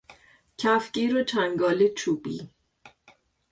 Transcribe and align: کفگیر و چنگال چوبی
کفگیر 0.57 1.15
و 1.15 1.23
چنگال 1.23 1.87
چوبی 1.87 2.49